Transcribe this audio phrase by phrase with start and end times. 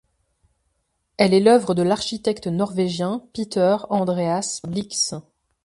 [1.17, 5.13] Elle est l'œuvre de l'architecte norvégien Peter Andreas Blix.